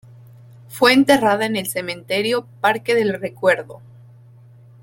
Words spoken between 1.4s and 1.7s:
en el